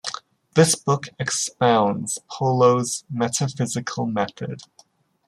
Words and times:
This 0.55 0.73
book 0.73 1.09
expounds 1.19 2.17
Polo's 2.27 3.03
metaphysical 3.07 4.07
method. 4.07 4.63